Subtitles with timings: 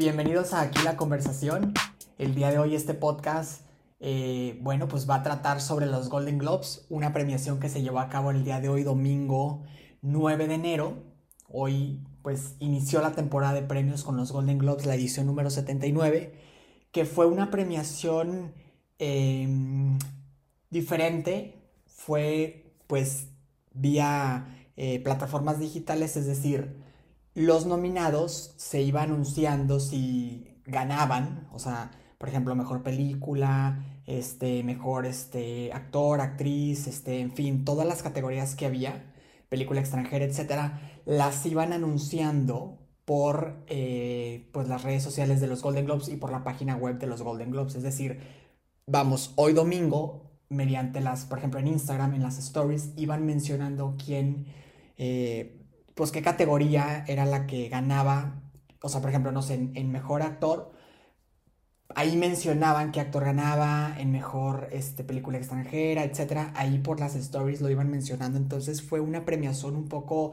[0.00, 1.74] Bienvenidos a Aquí la conversación.
[2.16, 3.66] El día de hoy este podcast,
[4.00, 7.98] eh, bueno, pues va a tratar sobre los Golden Globes, una premiación que se llevó
[7.98, 9.62] a cabo el día de hoy, domingo
[10.00, 11.02] 9 de enero.
[11.50, 16.32] Hoy pues inició la temporada de premios con los Golden Globes, la edición número 79,
[16.92, 18.54] que fue una premiación
[18.98, 19.98] em,
[20.70, 23.26] diferente, fue pues
[23.74, 26.88] vía eh, plataformas digitales, es decir,
[27.34, 35.06] los nominados se iba anunciando si ganaban, o sea, por ejemplo, mejor película, este, mejor
[35.06, 39.14] este, actor, actriz, este, en fin, todas las categorías que había,
[39.48, 45.86] película extranjera, etcétera, las iban anunciando por eh, pues las redes sociales de los Golden
[45.86, 47.74] Globes y por la página web de los Golden Globes.
[47.74, 48.20] Es decir,
[48.86, 54.46] vamos, hoy domingo, mediante las, por ejemplo, en Instagram, en las stories, iban mencionando quién
[54.96, 55.59] eh,
[56.00, 58.40] pues qué categoría era la que ganaba,
[58.80, 60.72] o sea, por ejemplo, no sé, en, mejor actor,
[61.94, 66.52] ahí mencionaban qué actor ganaba, en mejor este, película extranjera, etc.
[66.54, 70.32] Ahí por las stories lo iban mencionando, entonces fue una premiación un poco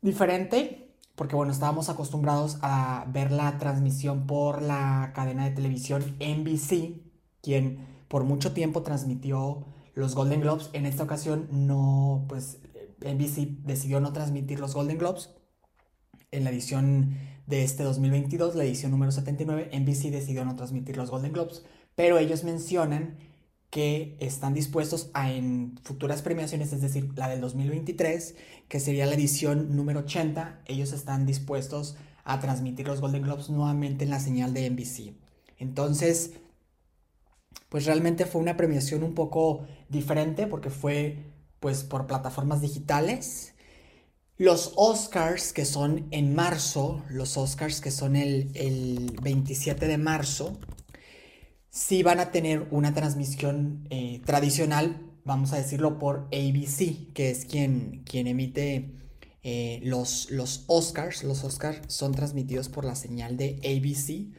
[0.00, 7.00] diferente, porque bueno, estábamos acostumbrados a ver la transmisión por la cadena de televisión NBC,
[7.42, 10.70] quien por mucho tiempo transmitió los Golden Globes.
[10.72, 12.58] En esta ocasión no, pues
[13.00, 15.30] NBC decidió no transmitir los Golden Globes.
[16.30, 21.10] En la edición de este 2022, la edición número 79, NBC decidió no transmitir los
[21.10, 23.16] Golden Globes, pero ellos mencionan
[23.70, 28.34] que están dispuestos a en futuras premiaciones, es decir, la del 2023,
[28.68, 34.04] que sería la edición número 80, ellos están dispuestos a transmitir los Golden Globes nuevamente
[34.04, 35.14] en la señal de NBC.
[35.58, 36.34] Entonces,
[37.68, 41.24] pues realmente fue una premiación un poco diferente porque fue
[41.60, 43.54] pues por plataformas digitales.
[44.36, 50.58] Los Oscars que son en marzo, los Oscars que son el, 27 de marzo,
[51.70, 57.44] sí van a tener una transmisión eh, tradicional, vamos a decirlo, por ABC, que es
[57.44, 58.94] quien, quien emite
[59.42, 61.24] eh, los, los Oscars.
[61.24, 64.34] Los Oscars son transmitidos por la señal de ABC.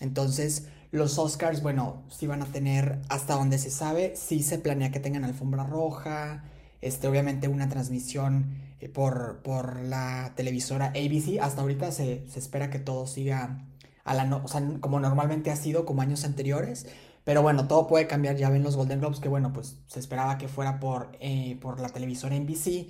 [0.00, 4.90] Entonces, los Oscars, bueno, sí van a tener, hasta donde se sabe, sí se planea
[4.90, 6.44] que tengan alfombra roja,
[6.84, 11.40] este, obviamente una transmisión eh, por, por, la televisora ABC.
[11.40, 13.66] Hasta ahorita se, espera que todo siga
[14.04, 16.86] a la o sea, como normalmente ha sido, como años anteriores.
[17.24, 18.36] Pero bueno, todo puede cambiar.
[18.36, 21.80] Ya ven los Golden Globes, que bueno, pues se esperaba que fuera por, eh, por
[21.80, 22.88] la televisora NBC.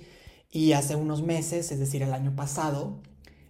[0.51, 3.01] Y hace unos meses, es decir, el año pasado,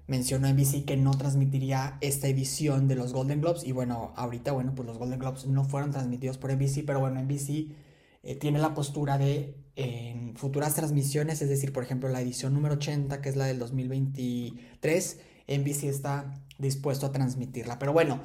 [0.05, 3.63] mencionó NBC que no transmitiría esta edición de los Golden Globes.
[3.63, 7.19] Y bueno, ahorita, bueno, pues los Golden Globes no fueron transmitidos por NBC, pero bueno,
[7.19, 7.71] NBC
[8.21, 12.75] eh, tiene la postura de en futuras transmisiones, es decir, por ejemplo, la edición número
[12.75, 17.77] 80, que es la del 2023, NBC está dispuesto a transmitirla.
[17.77, 18.21] Pero bueno,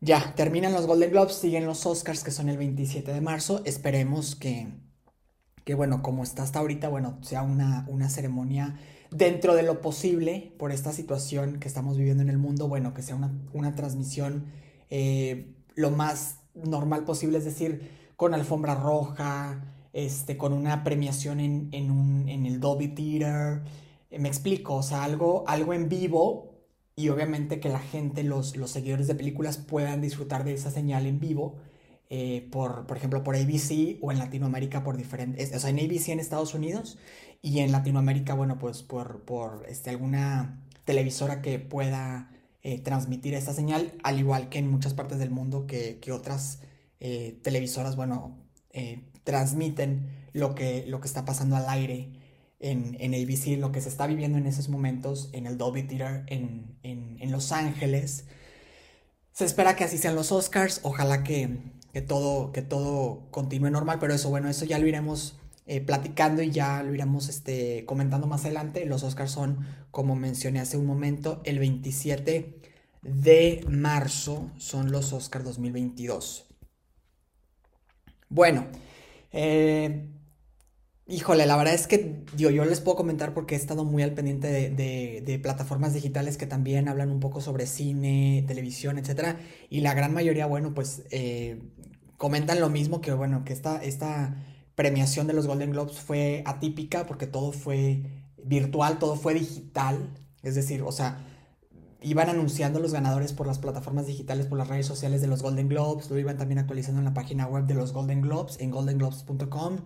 [0.00, 3.62] ya, terminan los Golden Globes, siguen los Oscars, que son el 27 de marzo.
[3.64, 4.68] Esperemos que,
[5.64, 8.78] que bueno, como está hasta ahorita, bueno, sea una, una ceremonia
[9.10, 13.02] dentro de lo posible por esta situación que estamos viviendo en el mundo, bueno, que
[13.02, 13.16] sea
[13.52, 14.46] una, transmisión
[14.88, 21.90] eh, lo más normal posible, es decir, con alfombra roja, este, con una premiación en,
[21.90, 23.62] un, en el Dolby Theater.
[24.10, 26.50] Eh, me explico, o sea, algo, algo en vivo
[26.96, 31.06] y obviamente que la gente, los, los seguidores de películas puedan disfrutar de esa señal
[31.06, 31.56] en vivo.
[32.12, 36.08] Eh, por, por ejemplo, por ABC o en Latinoamérica por diferentes, o sea, en ABC
[36.08, 36.98] en Estados Unidos
[37.40, 43.52] y en Latinoamérica, bueno, pues por, por este, alguna televisora que pueda eh, transmitir esta
[43.54, 46.60] señal, al igual que en muchas partes del mundo que, que otras
[47.42, 48.36] televisoras, bueno,
[49.24, 52.08] transmiten lo que, lo que está pasando al aire
[52.60, 56.24] en, en, ABC, lo que se está viviendo en esos momentos en el Dolby Theater
[56.26, 58.24] en, en, Los Ángeles.
[59.32, 61.58] Se espera que así sean los Oscars, ojalá que,
[61.92, 66.42] que, todo, que todo continúe normal, pero eso, bueno, eso ya lo iremos eh, platicando
[66.42, 68.84] y ya lo iremos este, comentando más adelante.
[68.84, 72.60] Los Oscars son, como mencioné hace un momento, el 27
[73.02, 76.49] de marzo son los Oscars 2022.
[78.30, 78.66] Bueno,
[79.32, 80.08] eh,
[81.08, 84.70] híjole, la verdad es que yo, les puedo comentar porque he estado muy al pendiente
[84.70, 89.36] de, plataformas digitales que también hablan un poco sobre cine, televisión, etc.
[89.68, 91.60] Y la gran mayoría, bueno, pues eh,
[92.18, 94.36] comentan lo mismo que, bueno, que esta, esta
[94.76, 98.02] premiación de los Golden Globes fue atípica porque todo fue
[98.44, 100.10] virtual, todo fue digital.
[100.42, 101.18] Es decir, o sea,
[102.02, 105.68] iban anunciando los ganadores por las plataformas digitales, por las redes sociales de los Golden
[105.68, 109.78] Globes, lo iban también actualizando en la página web de los Golden Globes, en goldenglobes.com.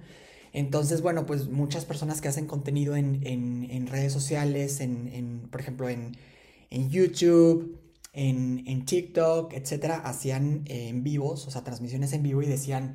[0.53, 6.17] Entonces, bueno, pues muchas personas que hacen contenido en, redes sociales, en, por ejemplo, en,
[6.71, 7.81] YouTube,
[8.13, 12.95] en, TikTok, etcétera, hacían eh, en vivos, o sea, transmisiones en vivo y decían,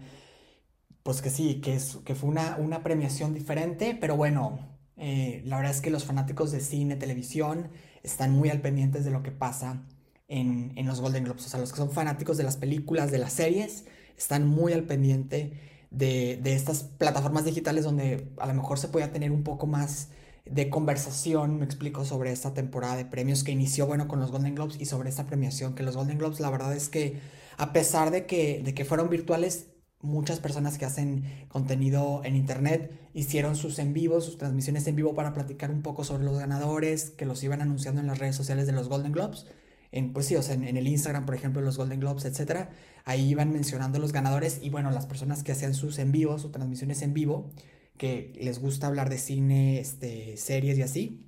[1.04, 4.60] pues que sí, que, es, que fue una, una premiación diferente, pero bueno,
[4.96, 7.70] eh, la verdad es que los fanáticos de cine, televisión,
[8.04, 9.84] están muy al pendientes de lo que pasa
[10.28, 11.46] en, en, los Golden Globes.
[11.46, 13.86] O sea, los que son fanáticos de las películas, de las series,
[14.18, 15.54] están muy al pendiente
[15.92, 20.10] de, de estas plataformas digitales donde a lo mejor se pueda tener un poco más
[20.46, 24.56] de conversación, me explico, sobre esta temporada de premios que inició, bueno, con los Golden
[24.56, 27.20] Globes y sobre esta premiación, que los Golden Globes, la verdad es que
[27.58, 29.68] a pesar de que, de que fueron virtuales,
[30.02, 35.14] muchas personas que hacen contenido en internet hicieron sus en vivos, sus transmisiones en vivo
[35.14, 38.66] para platicar un poco sobre los ganadores, que los iban anunciando en las redes sociales
[38.66, 39.46] de los Golden Globes.
[39.92, 42.70] En, pues sí, o sea, en, el Instagram, por ejemplo, los Golden Globes, etcétera,
[43.06, 46.52] ahí iban mencionando los ganadores y bueno, las personas que hacían sus en vivos, sus
[46.52, 47.52] transmisiones en vivo,
[47.98, 51.26] que les gusta hablar de cine, este, series y así,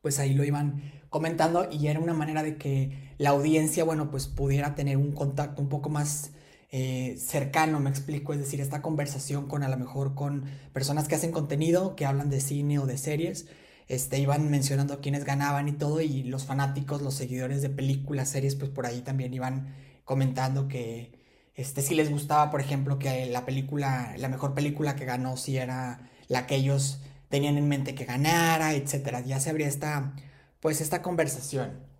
[0.00, 4.26] pues ahí lo iban comentando y era una manera de que la audiencia, bueno, pues
[4.26, 6.32] pudiera tener un contacto un poco más
[6.76, 11.14] eh, cercano, me explico, es decir, esta conversación con a lo mejor con personas que
[11.14, 13.46] hacen contenido, que hablan de cine o de series,
[13.86, 18.56] este, iban mencionando quiénes ganaban y todo, y los fanáticos, los seguidores de películas, series,
[18.56, 19.72] pues por ahí también iban
[20.04, 21.12] comentando que,
[21.54, 25.56] este, si les gustaba, por ejemplo, que la película, la mejor película que ganó, si
[25.58, 29.20] era la que ellos tenían en mente que ganara, etcétera.
[29.20, 30.12] Ya se abría esta,
[30.58, 31.93] pues, esta conversación.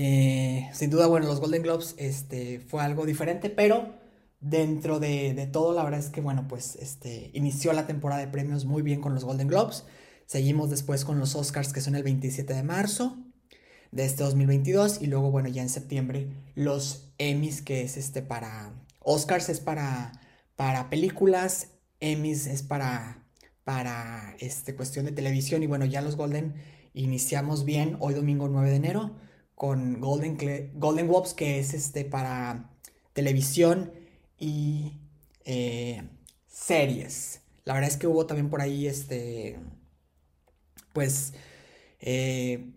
[0.00, 3.96] Eh, sin duda, bueno, los Golden Globes este, fue algo diferente, pero
[4.38, 8.64] dentro de, todo, la verdad es que, bueno, pues este, inició la temporada de premios
[8.64, 9.86] muy bien con los Golden Globes.
[10.24, 13.18] Seguimos después con los Oscars, que son el 27 de marzo
[13.90, 15.02] de este 2022.
[15.02, 18.72] Y luego, bueno, ya en septiembre, los Emmys, que es este para.
[19.00, 20.12] Oscars es para,
[20.54, 23.26] para películas, Emmys es para,
[23.64, 25.64] para este, cuestión de televisión.
[25.64, 26.54] Y bueno, ya los Golden
[26.94, 29.27] iniciamos bien hoy domingo 9 de enero
[29.58, 30.38] con Golden,
[30.74, 32.70] Golden Globes, que es este para
[33.12, 33.92] televisión
[34.38, 34.92] y
[35.44, 36.08] eh,
[36.46, 37.40] series.
[37.64, 39.58] La verdad es que hubo también por ahí, este,
[40.92, 41.34] pues,
[41.98, 42.70] eh,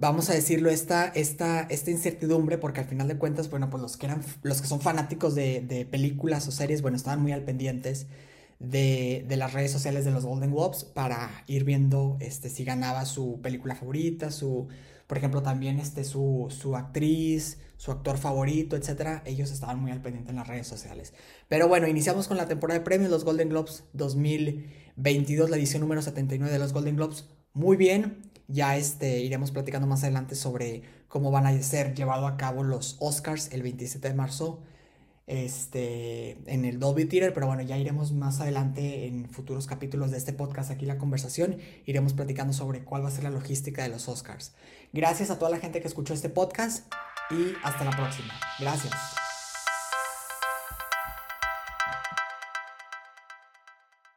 [0.00, 3.96] vamos a decirlo, esta, esta, esta incertidumbre, porque al final de cuentas, bueno, pues los
[3.96, 7.44] que, eran, los que son fanáticos de, de películas o series, bueno, estaban muy al
[7.44, 8.08] pendientes
[8.58, 13.04] de, de, las redes sociales de los Golden Globes para ir viendo este, si ganaba
[13.04, 14.66] su película favorita, su,
[15.06, 20.00] por ejemplo, también este, su, su actriz, su actor favorito, etcétera, ellos estaban muy al
[20.00, 21.12] pendiente en las redes sociales.
[21.48, 26.00] Pero bueno, iniciamos con la temporada de premios, los Golden Globes 2022, la edición número
[26.00, 27.26] 79 de los Golden Globes.
[27.52, 32.36] Muy bien, ya este, iremos platicando más adelante sobre cómo van a ser llevados a
[32.36, 34.62] cabo los Oscars el 27 de marzo
[35.26, 40.18] este, en el Dolby Theater, pero bueno, ya iremos más adelante en futuros capítulos de
[40.18, 41.56] este podcast, aquí la conversación,
[41.86, 44.54] iremos platicando sobre cuál va a ser la logística de los Oscars.
[44.92, 46.92] Gracias a toda la gente que escuchó este podcast
[47.30, 48.34] y hasta la próxima.
[48.60, 49.23] Gracias.